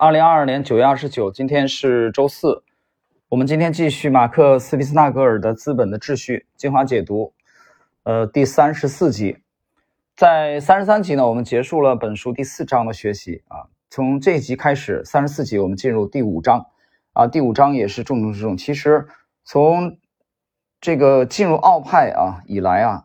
[0.00, 2.64] 二零二二年九月二十九，今天是周四。
[3.28, 7.34] 我们今天继续马克·斯皮斯纳格尔的《资本的秩序》精华解读，
[8.04, 9.36] 呃，第三十四集。
[10.16, 13.68] 在三十三集呢，我们结束了本书第四章的学习啊。
[13.90, 16.64] 从这一集开始，三十四集我们进入第五章
[17.12, 17.26] 啊。
[17.26, 18.56] 第五章也是重中之重。
[18.56, 19.06] 其实
[19.44, 19.98] 从
[20.80, 23.04] 这个进入奥派啊以来啊，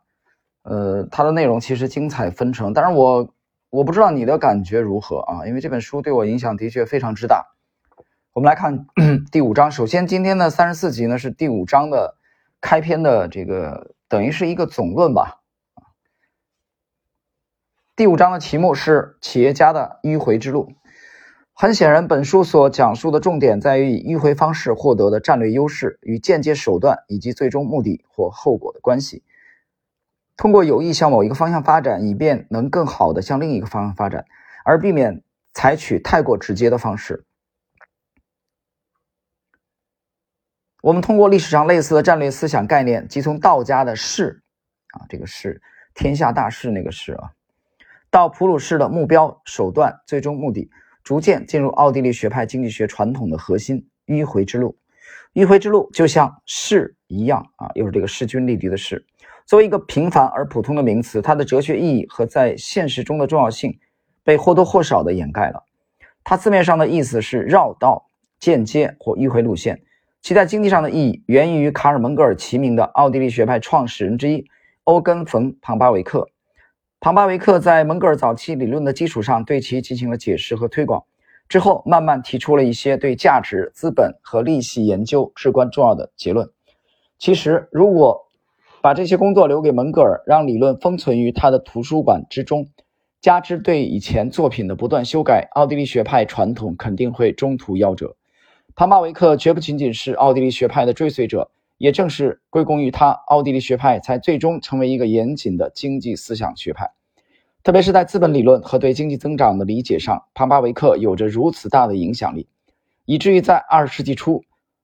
[0.64, 2.72] 呃，它的内容其实精彩纷呈。
[2.72, 3.35] 但是我
[3.76, 5.46] 我不知道你的感觉如何啊？
[5.46, 7.46] 因为这本书对我影响的确非常之大。
[8.32, 8.86] 我们来看
[9.34, 9.70] 第五章。
[9.70, 12.16] 首先，今天的三十四集呢是第五章的
[12.62, 15.42] 开篇的这个，等于是一个总论吧。
[17.98, 20.72] 第五章的题目是企业家的迂回之路。
[21.52, 29.24] 很显然，本书所讲述的重点在于以迂回方式获得的战略优势与间接手段以及最终目的或后果的关系。
[30.38, 34.26] 通过有意向某一个方向发展，以便能更好的向另一个方向发展，
[34.64, 37.24] 而避免采取太过直接的方式。
[40.82, 44.44] 我们通过历史上类似的战略思想概念，即从道家的势
[44.92, 45.62] 啊，这个势，
[45.96, 47.32] 天下大势那个势啊，
[48.12, 50.70] 到普鲁士的目标、手段、最终目的，
[51.04, 54.78] 逐渐进入奥地利学派经济学传统的核心——迂回之路。
[55.34, 59.06] 迂回之路就像势一样啊，又是这个势均力敌的势。
[59.46, 63.78] 作为一个平凡而普通的名词，它的哲学意义和在现实中的重要性
[64.24, 65.64] 被或多或少的掩盖了。
[66.24, 69.84] 它字面上的意思是绕道、间接或迂回路线，
[70.22, 74.44] 其在经济上的意义源于与卡尔·蒙格尔齐名的奥地利学派创始人之一
[74.86, 76.28] 欧根·冯·庞巴维克。
[77.00, 81.04] 庞巴维克在蒙格尔早期理论的基础上对其进行了解释和推广，
[81.48, 86.50] 之后慢慢提出了一些对价值、资本和利息研究至关重要的结论。
[87.20, 88.25] 其实，如果
[88.86, 92.68] 把这些工作留给门格尔，让理论封存于他的图书馆之中，
[93.20, 98.16] 加之对以前作品的不断修改，奥地利学派传统肯定会中途夭折。
[98.76, 106.92] 庞巴维克绝不仅仅是奥地利学派的追随者，也正是归功于他，奥地利学派才最终成为一个严谨的经济思想学派。
[107.64, 112.48] 特别是在资本理论和对经济增长的理解上，庞巴维克有着如此大的影响力，
[113.06, 114.44] 以至于在二十世纪初，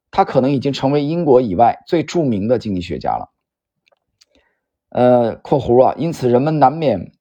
[0.09, 3.27] 他可能已经成为英国以外最著名的经济学家了。
[4.91, 7.13] 呃，括弧啊，因此人们难免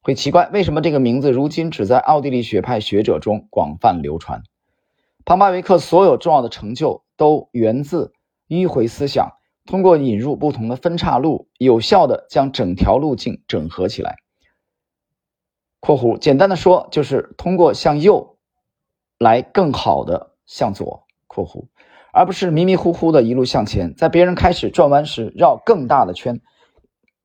[0.00, 4.42] 会奇怪，为什么这个名字如今只在奥地利学派学者中广泛流传？
[5.26, 8.14] 庞巴维克所有重要的成就都源自
[8.48, 9.32] 迂回思想，
[9.66, 14.16] 通过引入不同的分岔路，有效的将整条路径整合起来。
[15.78, 18.38] 括弧，简单的说，就是通过向右
[19.18, 21.04] 来更好的向左。
[21.26, 21.66] 括弧，
[22.14, 26.40] 而不是迷迷糊糊的一路向前，在别人开始转弯时绕更大的圈。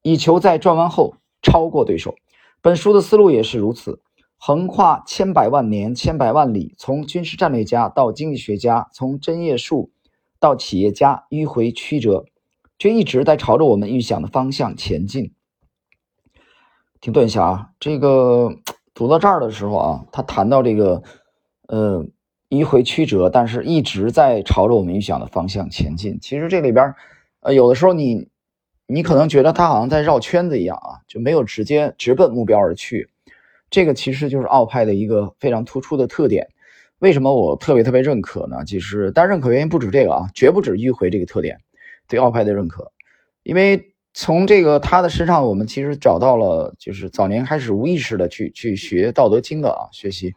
[0.07, 2.13] 以求在转弯后超过对手。
[2.61, 3.99] 本书的思路也是如此，
[4.37, 9.89] 横跨千百万年、千百万里，从军事战略家到经济学家，从针叶树
[10.39, 12.25] 到企业家，迂回曲折，
[12.77, 15.33] 却一直在朝着我们预想的方向前进。
[17.01, 18.59] 停顿一下啊，这个
[18.93, 21.01] 读到这儿的时候啊，他谈到这个，
[21.67, 22.05] 呃，
[22.49, 26.19] 迂回曲折，但是一直在朝着我们预想的方向前进。
[26.21, 26.93] 其实这里边，
[27.39, 28.27] 呃，有的时候你。
[28.87, 33.09] 你可能觉得他好像在绕圈子一样啊，就没有直接直奔目标而去。
[33.69, 36.47] 这个其实就是奥派的一个非常突出的特点。
[36.99, 38.63] 为什么我特别特别认可呢？
[38.65, 41.59] 其实，但认可原因不止这个啊，绝不止迂回这个特点
[42.07, 42.91] 对奥派的认可。
[43.43, 50.33] 因为从这个他的身上，我们其实找到了，就是早年开始无意识的去去学《道德经》的啊，学习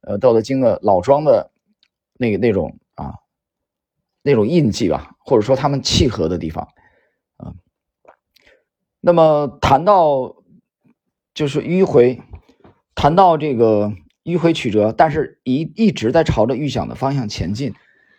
[0.00, 1.50] 呃《道德经》的老庄的
[2.18, 3.14] 那个那种啊
[4.22, 6.66] 那种印记吧，或者说他们契合的地方。
[9.06, 10.34] 那么谈到
[11.32, 12.20] 就是迂回，
[12.96, 13.92] 谈到这个
[14.24, 17.72] 迂回曲折，但是一一直在朝着预想的方向前进。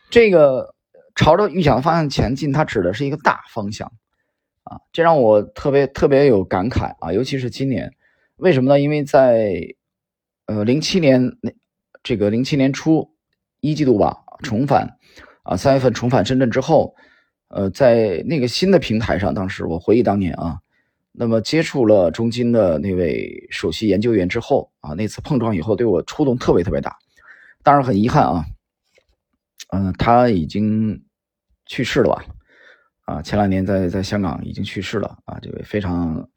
[0.10, 0.74] 这个
[1.14, 3.92] 朝着预想的方向前进，它指的是一个大方向
[4.64, 7.92] 啊，这让我特别特别有感慨啊，尤其是今年，
[8.38, 8.80] 为什么呢？
[8.80, 9.60] 因为在
[10.46, 11.52] 呃零七年那
[12.02, 13.12] 这个零七年初
[13.60, 14.98] 一季度吧，重返
[15.44, 16.96] 啊三月份重返深圳之后，
[17.50, 20.60] 呃，在那个新的平台上，当时我回忆当年啊。
[21.20, 26.96] 那么接触了中金的那位首席研究员之后啊，那次碰撞以后对我触动特别特别大，
[27.64, 28.46] 当然很遗憾啊，
[29.70, 31.04] 嗯，他已经
[31.66, 32.26] 去世了吧？
[33.06, 36.30] 啊，前两年在在香港已经去世了啊，这位非常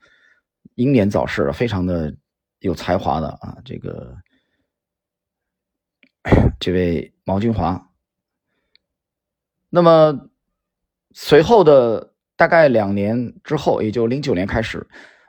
[0.76, 2.16] 英年早逝，非常的
[2.60, 4.16] 有才华的啊，这个
[6.58, 7.90] 这位毛军华。
[9.68, 10.30] 那么
[11.12, 12.09] 随后的。
[12.40, 14.78] 大概两年之后，也就零九年开始，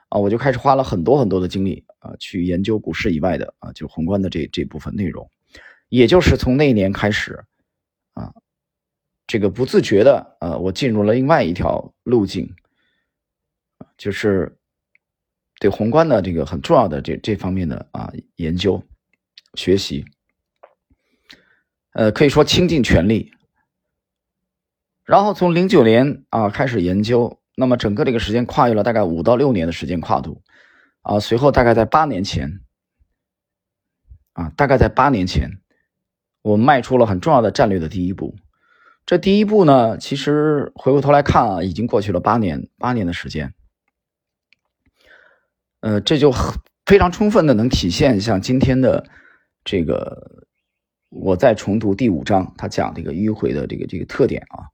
[0.08, 5.30] 啊，我就开始花了很多很多的精力啊，去研究股市以外的啊，就宏观的这这部分内容。
[5.90, 7.44] 也就是从那一年开始，
[8.14, 8.34] 啊，
[9.28, 12.50] 这个不自觉的，呃，我进入了另外一条路径，
[13.98, 14.58] 就是
[15.60, 18.82] 对宏观的这个很重要的这这方面的啊研究
[19.56, 20.06] 学习，
[21.92, 23.34] 呃，可以说倾尽全力。
[25.12, 30.42] 然后从零九年啊开始研究，那么整个这个时间跨越了大概五到六年的时间跨度，
[31.02, 32.62] 啊，随后大概在八年前，
[34.32, 35.60] 啊，大概在八年前，
[36.42, 38.38] 我迈出了很重要的战略的第一步。
[39.06, 43.54] 这第一步呢，其实回过头来看啊，已经过去了八年，八年的时间。
[45.82, 46.34] 呃，这就
[46.86, 49.06] 非常充分的能体现像今天的
[49.66, 50.48] 这个，
[51.10, 54.72] 我在重读第五章，他讲这个迂回的这个这个特点啊。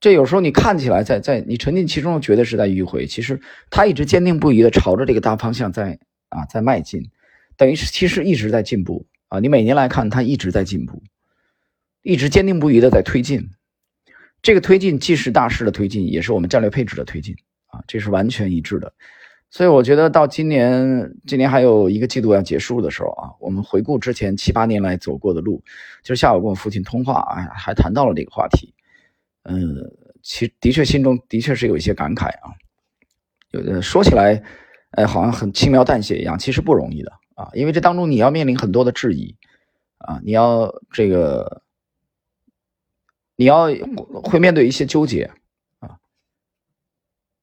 [0.00, 3.38] 这有时候你看起来在在你沉浸其中觉得是在迂回，其实
[3.68, 5.98] 他一直坚定不移的朝着这个大方向在
[6.30, 7.10] 啊在迈进，
[7.56, 9.38] 等于是其实一直在进步啊。
[9.40, 11.02] 你每年来看，他一直在进步，
[12.02, 13.50] 一直坚定不移的在推进。
[14.40, 17.36] 这个推进既是大势的推进，也是我们战略配置的推进
[17.66, 18.94] 啊，这是完全一致的。
[19.50, 25.62] 所以我觉得到今年，今年还有一个季度要结束的时候啊，我们回顾之前七八年来走过的路，
[26.02, 28.72] 就是下午跟我父亲通话啊，还谈到了这个话题。
[29.44, 29.74] 嗯，
[30.22, 32.52] 其的确心中的确是有一些感慨啊，
[33.52, 34.42] 有的说起来，
[34.90, 39.36] 呃，好像很轻描淡写一样，其实不容易的啊，因为这当中你要面临很多的质疑
[39.98, 41.62] 啊，你要这个，
[43.36, 43.68] 你要
[44.22, 45.30] 会面对一些纠结
[45.78, 45.98] 啊，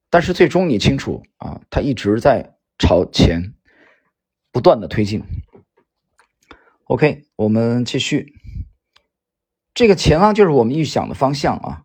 [0.08, 3.54] 但是最终你清楚啊，他一直在朝前
[4.52, 5.24] 不断的推进。
[6.84, 8.34] OK，我们继续，
[9.74, 11.84] 这个前方就是我们预想的方向啊。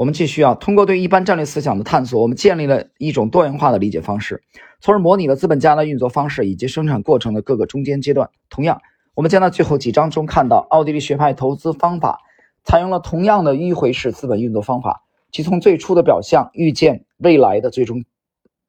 [0.00, 4.42] 我们继续啊，通过对一般战略思想的探索，我们建立了一种多元化的理解方式，
[4.80, 8.30] 从而模拟了资本家的运作方式以及生产过程的各个中间阶段。
[8.48, 8.80] 同样，
[9.14, 12.18] 我们将在最后几章中看到，奥地利学派投资方法
[12.64, 18.02] 采用了同样的迂回式资本运作方法，即从最初的表象预见未来的最终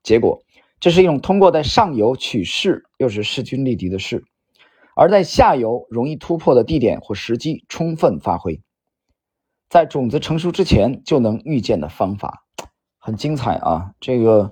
[0.03, 0.43] 结果。
[0.81, 4.25] 这是一种通过在上游取势，又是势均力敌的势，
[4.97, 8.59] 而在下游容易突破的地点或时机充分发挥。
[9.71, 12.43] 在种子成熟之前就能预见的方法，
[12.99, 13.93] 很精彩啊！
[14.01, 14.51] 这个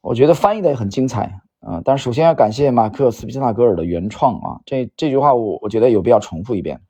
[0.00, 1.80] 我觉得翻译的也很精彩啊。
[1.84, 4.60] 但是首先要感谢马克·斯皮纳格尔的原创啊。
[4.66, 6.80] 这这句话我我觉得有必要重复一遍。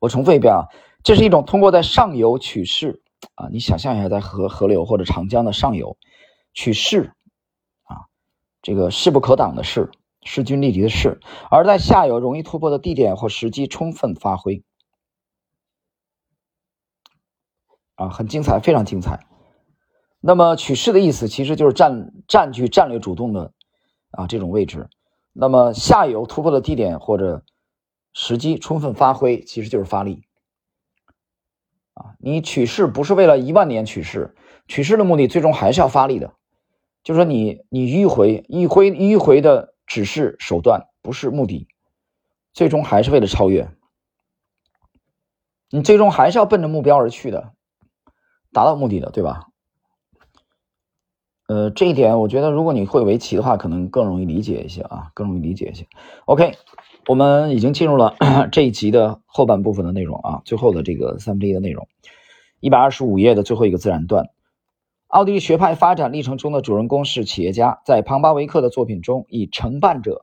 [0.00, 0.66] 我重复一遍啊，
[1.04, 3.00] 这是一种通过在上游取势
[3.36, 5.96] 啊，你想象一下，在河河流或者长江的上游
[6.52, 7.12] 取势
[7.84, 8.10] 啊，
[8.60, 9.92] 这个势不可挡的势，
[10.24, 14.64] 势均力敌的势，而在下游容易突破的地点或时机充分发挥。
[18.00, 19.26] 啊，很精彩，非常精彩。
[20.20, 23.52] 那么取势的意思其实就是占占据战略主动的
[24.10, 24.88] 啊这种位置。
[25.34, 27.44] 那么下游突破的地点或者
[28.14, 30.24] 时机充分发挥，其实就是发力。
[31.92, 34.34] 啊，你取势不是为了一万年取势，
[34.66, 36.32] 取势的目的最终还是要发力的。
[37.02, 41.68] 就是说你你迂回迂回迂回的只是手段，不是目的，
[42.54, 43.68] 最终还是为了超越。
[45.68, 47.52] 你最终还是要奔着目标而去的。
[48.52, 49.46] 达到目的的，对吧？
[51.48, 55.84] 呃，这一点我觉得，如果你会围棋的话，可能更容易理解一些啊，更容易理解一些。
[56.26, 56.54] OK，
[57.08, 58.14] 我们已经进入了
[58.52, 61.88] 这一集的后半部分的内容啊，最后的这个三分之一的内容，
[62.60, 64.28] 一百二十五页的最后一个自然段。
[65.08, 70.22] 奥地利学派发展历程中的主人公是企业家，在庞巴维克的作品中，以承办者，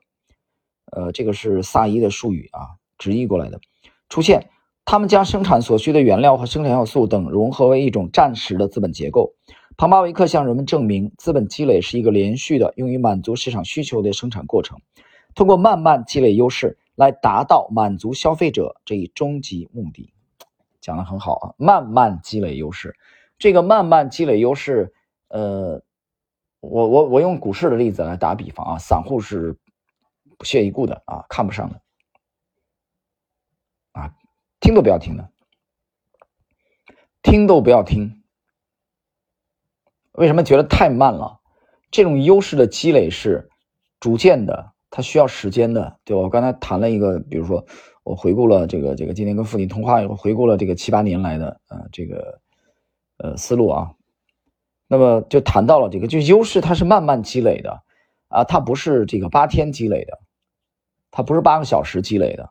[0.90, 3.60] 呃，这个是萨伊的术语啊，直译过来的，
[4.08, 4.50] 出现。
[4.90, 9.34] 他们将生产所需的原料和生产要素等融合为一种暂时的资本结构。
[9.76, 14.80] 庞巴维克向人们证明，资本积累是一个连续的、用于满足市场需求的生产过程，
[15.36, 20.14] 通过慢慢积累优势来达到满足消费者这一终极目的。
[20.80, 22.96] 讲得很好啊，慢慢积累优势。
[23.38, 24.94] 这个慢慢积累优势，
[25.28, 25.82] 呃，
[26.62, 29.58] 我我我用股市的例子来打比方啊，散户是
[30.38, 31.82] 不屑一顾的啊，看不上的。
[34.60, 35.30] 听都不要听的，
[37.22, 38.24] 听都不要听。
[40.14, 41.40] 为什么觉得太慢了？
[41.92, 43.50] 这种优势的积累是
[44.00, 46.18] 逐渐的，它需要时间的，对？
[46.18, 47.66] 我刚才谈了一个，比如说
[48.04, 52.42] 我回顾了这个这个今天跟父亲通话以后，回顾了这个七八年来的呃这个
[53.18, 53.94] 呃思路啊，
[54.88, 57.84] 那么就谈到了这个，就优势它是慢慢积累的
[58.28, 60.20] 啊，它不是这个八天积累的，
[61.12, 62.50] 它不是八个小时积累的。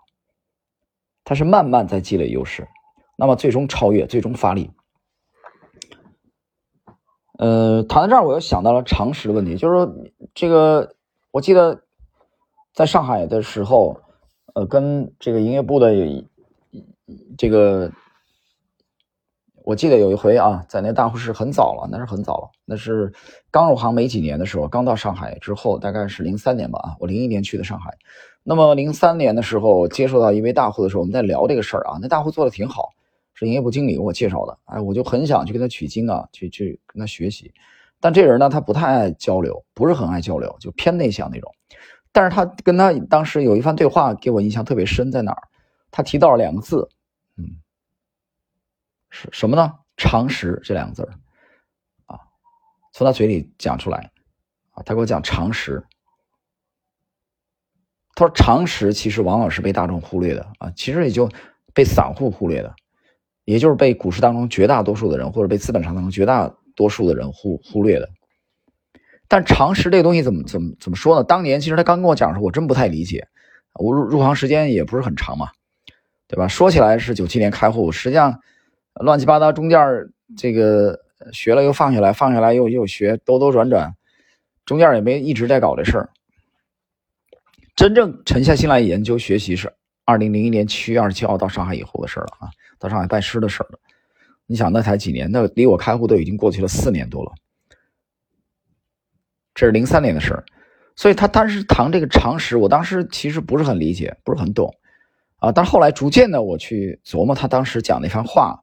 [1.26, 2.68] 它是慢慢在积累优势，
[3.16, 4.70] 那么最终超越，最终发力。
[7.36, 9.94] 呃，谈到这儿，我又想到了常识的问题，就是说，
[10.32, 10.94] 这个
[11.32, 11.82] 我记得
[12.72, 14.00] 在上海的时候，
[14.54, 15.92] 呃，跟这个营业部的
[17.36, 17.90] 这个，
[19.66, 23.12] 我记得有一回啊，在那大户室很早了，那是很早了，那是
[23.50, 27.92] 刚入行没几年的时候，刚到上海之后，大概是零三年吧啊，我零一年去的上海，
[28.44, 32.90] 那么零三年的时候接触到一位大户的时候，我们在聊这个事儿啊，那大户做的挺好，
[33.34, 37.52] 是营业部经理给我介绍的，哎，我就很想去跟他取经啊，去去跟他学习。
[37.98, 41.50] 但这人呢，他不太爱交流，不是很爱交流，就偏内向那种。
[42.12, 45.42] 但是他跟他当时有一番对话，给我印象特别深，在哪儿？
[45.90, 46.88] 他提到了两个字，
[47.36, 47.44] 嗯，
[49.32, 49.74] 什么呢？
[49.96, 51.14] 常识这两个字儿
[52.06, 52.18] 啊，
[52.92, 54.10] 从他嘴里讲出来
[54.70, 55.84] 啊，他给我讲常识。
[58.14, 61.30] 他说常识其实往往是被大众忽略的啊，其实也就
[61.74, 62.74] 被散户忽略的，
[63.44, 66.54] 也就是被股市当中绝大多数的人，或者被资本市场当中绝大。
[66.76, 68.10] 多数的人忽忽略的，
[69.28, 71.24] 但常识这个东西怎么怎么怎么说呢？
[71.24, 73.28] 当年其实他刚跟我讲的时候，我真不太理解。
[73.72, 75.48] 我入入行时间也不是很长嘛，
[76.28, 76.48] 对吧？
[76.48, 78.42] 说起来是九七年开户，实际上
[79.00, 79.78] 乱七八糟中间
[80.36, 80.98] 这个
[81.32, 83.94] 学了又放下来，放下来又又学，兜兜转转，
[84.64, 86.10] 中间也没一直在搞这事儿。
[87.74, 89.72] 真正沉下心来研究学习是
[90.04, 92.48] 二零零一年七月二十七号到上海以后的事了啊，
[92.78, 93.78] 到上海拜师的事了。
[94.46, 95.30] 你想那才几年？
[95.30, 97.32] 那离我开户都已经过去了四年多了。
[99.54, 100.44] 这是零三年的事儿，
[100.94, 104.74] 所以他当时谈这个常识，我当时其实不是很理解，不是很懂
[105.38, 105.50] 啊。
[105.50, 108.62] 但是后来逐渐的我去琢磨他当时讲那番话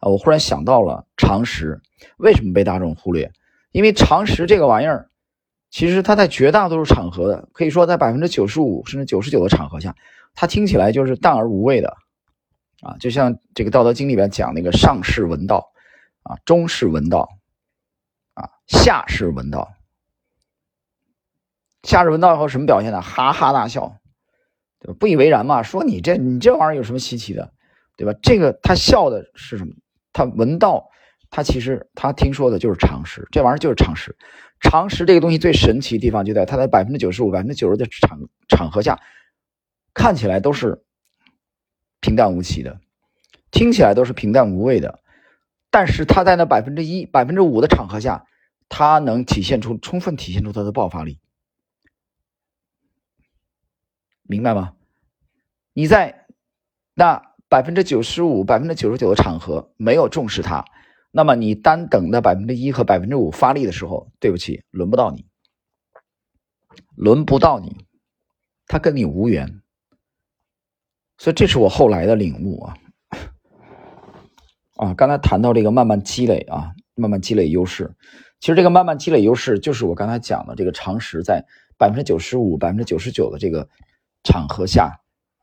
[0.00, 1.80] 啊，我忽然想到了常识
[2.16, 3.32] 为什么被大众忽略？
[3.72, 5.10] 因为常识这个玩意儿，
[5.70, 9.94] 其实它在绝大多数场合的，可以说在百分之九十五甚至九十九的场合下，
[10.34, 11.96] 它听起来就是淡而无味的。
[12.82, 15.70] 啊，就像这个《道德经》里边讲那个上士闻道，
[16.22, 17.28] 啊，中士闻道，
[18.32, 19.70] 啊，下士闻道。
[21.82, 23.02] 下士闻道以后什么表现呢？
[23.02, 23.96] 哈哈大笑，
[24.78, 24.96] 对吧？
[24.98, 27.52] 不以为然嘛，说你这你这玩意儿有什么稀奇的，
[27.98, 28.18] 对吧？
[28.22, 29.74] 这个他笑的是什么？
[30.12, 30.90] 他闻道，
[31.30, 34.16] 他其实他听说的就是常识，这玩意儿就是常识。
[34.60, 39.00] 常识这个东西最神奇的地方就在它在百分之九十五、百分之九十的场场合下，
[39.94, 40.84] 看起来都是。
[42.02, 42.80] 平淡无奇的，
[43.50, 45.00] 听起来都是平淡无味的，
[45.70, 48.24] 但是他在那百分之一、百分之五的场合下，
[48.70, 51.18] 他能体现出充分体现出他的爆发力，
[54.22, 54.72] 明白吗？
[55.74, 56.24] 你在
[56.94, 60.64] 那百分之九十五、百分之九十九的场合没有重视他，
[61.10, 65.26] 那么你单等的百分之一和百分之五发力的时候，对不起，轮不到你，
[66.94, 67.84] 轮不到你，
[68.68, 69.60] 他跟你无缘。
[71.18, 72.76] 所以这是我后来的领悟啊，
[74.76, 77.92] 啊，刚才谈到这个慢慢积累啊，慢慢积累优势，
[78.38, 81.44] 其实这个慢慢积累优势就是我刚才讲的这个常识，在
[81.76, 83.68] 百分之九十五、百分之九十九的这个
[84.22, 84.99] 场合下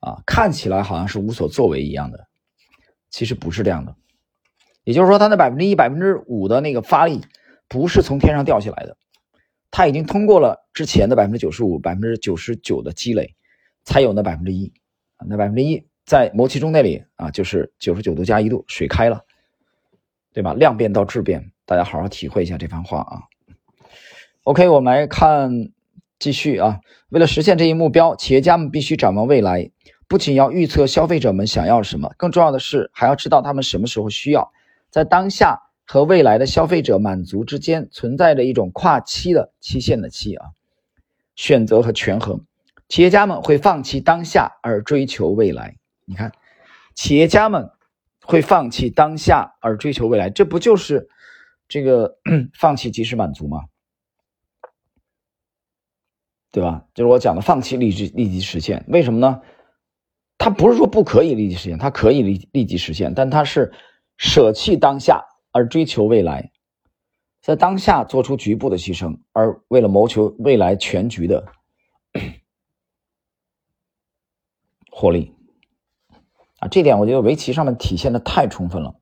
[0.07, 2.27] 啊，看起来好像是无所作为一样的，
[3.09, 3.95] 其实不是这样的。
[4.85, 7.21] 也就是说，他那百分之一、百分之五的那个发力，
[7.67, 8.95] 不是从天上掉下来的，
[9.69, 13.35] 他已经通过了之前的百分之九十五、百分之九十九的积累，
[13.83, 14.71] 才有那百分之一。
[15.27, 19.25] 那百分之一在摩其中那里啊，就是九十九度加一度，水开了，
[20.31, 20.53] 对吧？
[20.53, 23.23] 量变到质变，大家好好体会一下这番话啊。
[24.43, 25.51] OK，我们来看
[26.17, 26.79] 继续啊。
[27.09, 29.71] 为了实现这一目标，企业家们必须展望未来，
[30.07, 34.51] 不仅要预测消费者们想要什么，更重要的是还要知道他们什么时候需要。
[34.89, 40.47] 在当下和未来的消费者满足之间，存在着一种跨期的期限的期啊，
[41.35, 42.45] 选择和权衡。
[42.87, 45.75] 企业家们会放弃当下而追求未来。
[46.05, 46.31] 你看，
[46.95, 47.69] 企业家们
[48.21, 51.09] 会放弃当下而追求未来，这不就是
[51.67, 52.17] 这个
[52.57, 53.65] 放弃及时满足吗？
[56.49, 56.85] 对吧？
[56.93, 58.85] 就是我讲的放弃立即立即实现。
[58.87, 59.41] 为什么呢？
[60.37, 63.73] 他不是说不可以立即实现，他可以立立即实现，但他是
[64.17, 66.51] 舍弃当下而追求未来，
[67.41, 71.45] 在当下做出局部的牺牲，而为了谋求未来全局的。
[74.89, 75.35] 获利
[76.57, 78.95] 啊，这点我觉得围棋上面体现的太充分了。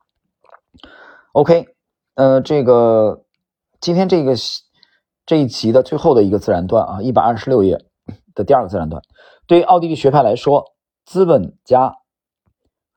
[1.32, 1.68] OK，
[2.16, 3.24] 呃，这个
[3.80, 4.36] 今天这个
[5.26, 7.78] 这一集的最后的一个自然段啊，一百二十六页
[8.34, 9.02] 的第二个自然段，
[9.48, 10.66] 对于奥地利学派来说，
[11.06, 11.96] 资本家、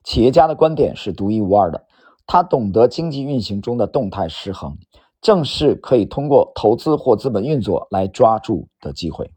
[0.03, 1.87] 企业家的观点是独一无二的。
[2.27, 4.79] 他懂得经济运行中的动态失衡，
[5.21, 9.33] 正是可以通过投资或资本运作来抓住的机会。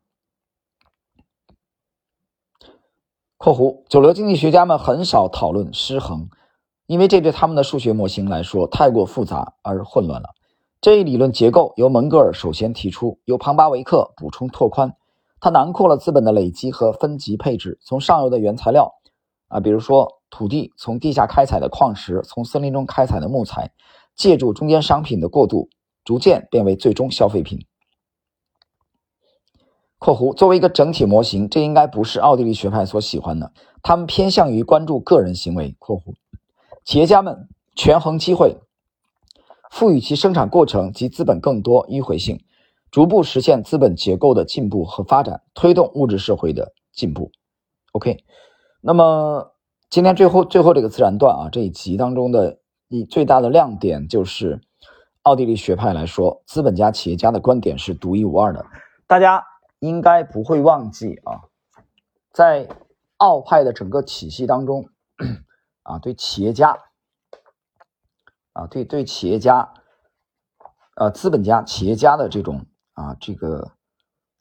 [3.38, 6.30] 括弧，主流经济学家们很少讨论失衡，
[6.86, 10.30] 因为这对他们的数学模型来说太过复杂而混乱了。
[10.80, 14.96] 这一理论结构由蒙格尔首先提出，由庞巴维克补充拓宽。
[15.42, 18.94] 它囊括了资本的累积和分级配置，从上游的原材料
[19.48, 23.72] 啊，比如说土地，从地下开采的矿石，从森林中开采的木材，
[24.16, 25.68] 借助中间商品的过渡，
[26.06, 27.66] 逐渐变为最终消费品。
[29.98, 33.52] （括弧）作为一个整体模型，这应该不是奥地利学派所喜欢的。
[33.82, 36.14] 他们偏向于关注个人行为（括弧），
[36.86, 38.58] 企业家们权衡机会，
[39.72, 42.40] 赋予其生产过程及资本更多迂回性。
[42.92, 47.32] 逐步实现资本结构的进步和发展，推动物质社会的进步。
[47.94, 48.26] OK，
[48.82, 49.54] 那么
[49.90, 54.60] 今天最后最后这个自然段啊这一集当中的一最大的亮点就是，
[55.22, 58.66] 奥地利学派来说，资本家企业家的观点是独一无二的。
[59.08, 59.42] 大家
[59.80, 61.48] 应该不会忘记啊，
[62.34, 62.68] 在
[63.16, 64.90] 奥派的整个体系当中
[65.84, 66.78] 啊，对企业家
[68.52, 69.74] 啊，对对企业家，
[70.98, 72.66] 呃，资本家企业家的这种。
[72.94, 73.72] 啊，这个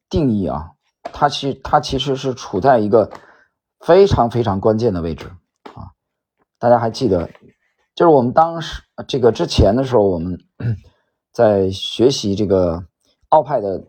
[0.08, 0.72] 定义啊，
[1.04, 3.10] 它其它其实是处在一个
[3.78, 5.30] 非常非常关键的位置
[5.74, 5.92] 啊。
[6.58, 7.30] 大家还记得，
[7.94, 10.38] 就是我们当时这个之前的时候，我们
[11.32, 12.84] 在学习这个
[13.28, 13.86] 奥派的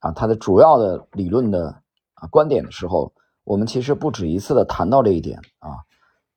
[0.00, 1.82] 啊，它的主要的理论的
[2.14, 3.12] 啊观点的时候，
[3.44, 5.86] 我们其实不止一次的谈到这一点啊，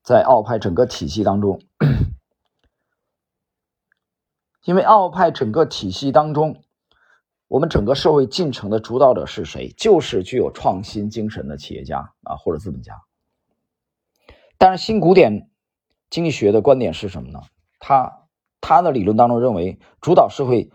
[0.03, 1.59] 在奥派整个体系当中，
[4.63, 6.61] 因为奥派整个体系当中。
[7.53, 9.71] 我们整个社会进程的主导者是谁？
[9.77, 13.03] 就是具有创新精神的企业家啊，或者资本家。
[14.57, 15.51] 但是新古典
[16.09, 17.41] 经济学的观点是什么呢？
[17.77, 18.27] 他
[18.59, 20.71] 他的理论当中认为，主导社会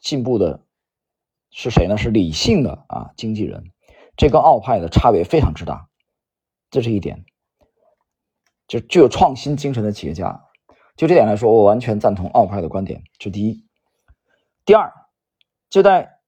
[0.00, 0.64] 进步的
[1.52, 1.96] 是谁呢？
[1.96, 3.70] 是理性的啊经纪人。
[4.16, 5.88] 这跟奥派的差别非常之大，
[6.68, 7.24] 这是一点。
[8.66, 10.42] 就具有创新精神的企业家，
[10.96, 13.04] 就这点来说，我完全赞同奥派的观点。
[13.20, 13.64] 这第一，
[14.64, 14.92] 第二。
[15.70, 16.18] 就在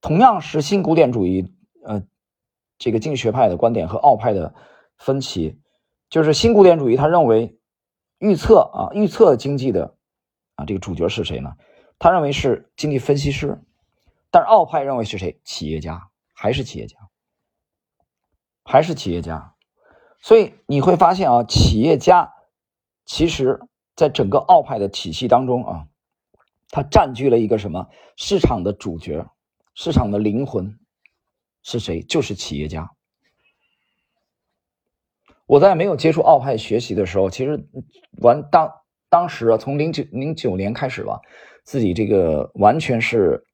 [0.00, 1.52] 同样是新古典主义，
[1.84, 2.02] 呃，
[2.78, 4.54] 这个经济学派的观点和奥派的
[4.96, 5.60] 分歧，
[6.08, 7.58] 就是新古典主义他认为
[8.18, 9.96] 预测啊，预测经济的
[10.54, 11.56] 啊这个主角是谁呢？
[11.98, 13.60] 他认为是经济分析师，
[14.30, 15.40] 但是奥派认为是谁？
[15.44, 16.96] 企业家还是企业家？
[18.64, 19.54] 还是企业家？
[20.20, 22.32] 所以你会发现啊，企业家
[23.04, 23.60] 其实
[23.96, 25.86] 在整个奥派的体系当中啊。
[26.70, 29.28] 它占据了一个什么市场的主角，
[29.74, 30.78] 市场的灵魂
[31.64, 32.00] 是谁？
[32.02, 32.90] 就是企业家。
[35.46, 37.68] 我在没有接触奥派学习的时候，其实
[38.18, 38.72] 完当
[39.08, 41.20] 当时啊，从零九零九年开始吧，
[41.64, 43.44] 自己这个完全是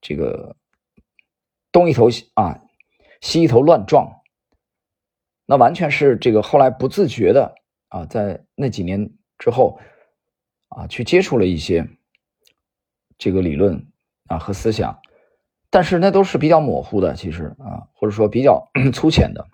[0.00, 0.54] 这个
[1.72, 2.62] 东一头啊，
[3.20, 4.20] 西一头乱撞，
[5.46, 7.56] 那完全是这个后来不自觉的
[7.88, 9.80] 啊，在那几年之后
[10.68, 11.88] 啊，去接触了一些。
[13.18, 13.86] 这个理论
[14.26, 15.00] 啊和思想，
[15.70, 19.46] 但是那都是比较模糊的，其实啊，或者说比较 粗浅的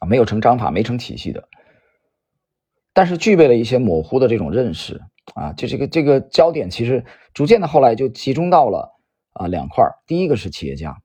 [0.00, 1.48] 啊，没有成章法、没成体系的，
[2.92, 5.00] 但是具备了一些模糊的这种认识
[5.34, 8.98] 啊，就这个这个焦点其实逐渐的后来就集中到了
[9.32, 11.00] 啊两块第一个是企业家，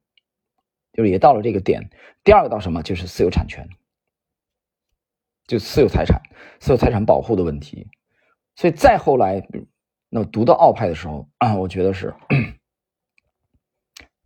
[0.92, 1.84] 就是也到了这个点；
[2.24, 2.82] 第二个到什么？
[2.82, 3.70] 就是私有产权，
[5.46, 6.22] 就私有财产、
[6.60, 7.88] 私有财产保护的问题，
[8.56, 9.48] 所以再后来。
[10.16, 12.14] 那么读到奥派的时候啊，我觉得是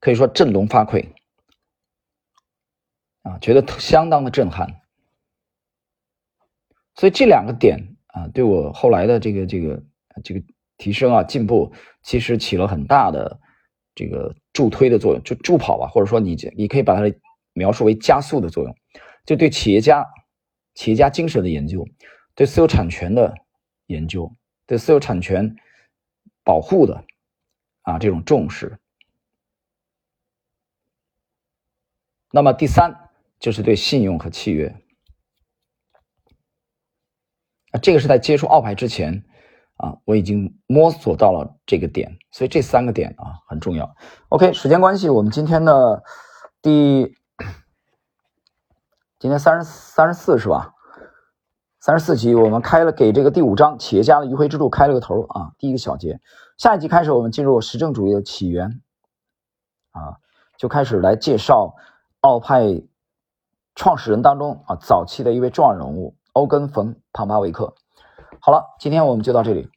[0.01, 1.07] 可以说振聋发聩
[3.21, 4.81] 啊，觉得相当的震撼。
[6.95, 9.81] 所以这两个点啊，对我后来的这个这个
[10.25, 10.43] 这个
[10.75, 11.71] 提升啊进步，
[12.03, 13.39] 其实起了很大的
[13.95, 17.17] 这个助推的作用，就助跑吧，或者说你你可以把它
[17.53, 18.75] 描述为加速的作用，
[19.25, 20.05] 就对企业家
[20.75, 21.87] 企业家精神的研究，
[22.35, 23.33] 对私有产权的
[23.85, 24.29] 研究，
[24.65, 25.55] 对私有产权。
[26.47, 27.03] 保护的
[27.81, 28.79] 啊，这种重视。
[32.31, 34.73] 那么第三就是对信用和契约
[37.71, 39.25] 啊，这个是在接触奥派之前
[39.75, 43.93] 啊，我已经摸索到了这个点，所以这三个点啊很重要。
[44.29, 46.01] OK，时间关系，我们今天的
[46.61, 47.13] 第
[49.19, 50.73] 今天三十三十四是吧？
[51.87, 56.19] 三十四集，我们开了给这个第五章企业家的迂回之路开了个头啊，第一个小节。
[56.57, 58.81] 下一集开始，我们进入实证主义的起源
[59.91, 60.19] 啊，
[60.57, 61.75] 就开始来介绍
[62.19, 62.83] 奥派
[63.73, 67.73] 创始人当中啊早期的一位重要人物欧根冯庞巴维克。
[68.41, 69.69] 好了，今天我们就到这里。